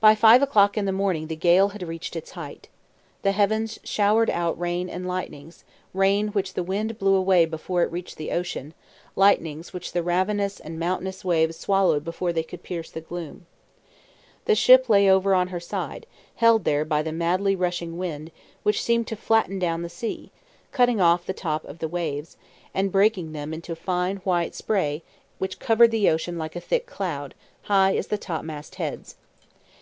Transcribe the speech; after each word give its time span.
By 0.00 0.14
five 0.14 0.42
o'clock 0.42 0.78
in 0.78 0.84
the 0.84 0.92
morning 0.92 1.26
the 1.26 1.34
gale 1.34 1.70
had 1.70 1.82
reached 1.82 2.14
its 2.14 2.30
height. 2.30 2.68
The 3.22 3.32
heavens 3.32 3.80
showered 3.82 4.30
out 4.30 4.56
rain 4.56 4.88
and 4.88 5.08
lightnings 5.08 5.64
rain 5.92 6.28
which 6.28 6.54
the 6.54 6.62
wind 6.62 7.00
blew 7.00 7.16
away 7.16 7.46
before 7.46 7.82
it 7.82 7.90
reached 7.90 8.16
the 8.16 8.30
ocean, 8.30 8.74
lightnings 9.16 9.72
which 9.72 9.90
the 9.90 10.04
ravenous 10.04 10.60
and 10.60 10.78
mountainous 10.78 11.24
waves 11.24 11.56
swallowed 11.58 12.04
before 12.04 12.32
they 12.32 12.44
could 12.44 12.62
pierce 12.62 12.92
the 12.92 13.00
gloom. 13.00 13.46
The 14.44 14.54
ship 14.54 14.88
lay 14.88 15.10
over 15.10 15.34
on 15.34 15.48
her 15.48 15.58
side, 15.58 16.06
held 16.36 16.62
there 16.62 16.84
by 16.84 17.02
the 17.02 17.10
madly 17.10 17.56
rushing 17.56 17.98
wind, 17.98 18.30
which 18.62 18.84
seemed 18.84 19.08
to 19.08 19.16
flatten 19.16 19.58
down 19.58 19.82
the 19.82 19.88
sea, 19.88 20.30
cutting 20.70 21.00
off 21.00 21.26
the 21.26 21.32
top 21.34 21.64
of 21.64 21.80
the 21.80 21.88
waves, 21.88 22.36
and 22.72 22.92
breaking 22.92 23.32
them 23.32 23.52
into 23.52 23.74
fine 23.74 24.18
white 24.18 24.54
spray 24.54 25.02
which 25.40 25.58
covered 25.58 25.90
the 25.90 26.08
ocean 26.08 26.38
like 26.38 26.54
a 26.54 26.60
thick 26.60 26.86
cloud, 26.86 27.34
as 27.34 27.66
high 27.66 27.96
as 27.96 28.06
the 28.06 28.16
topmast 28.16 28.76
heads. 28.76 29.16